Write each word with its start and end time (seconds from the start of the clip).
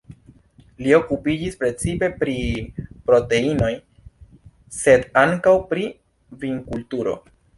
Li 0.85 0.93
okupiĝis 0.99 1.57
precipe 1.63 2.07
pri 2.23 2.37
proteinoj, 3.11 3.69
sed 4.81 5.05
ankaŭ 5.25 5.55
pri 5.75 5.87
vinkulturo. 6.45 7.17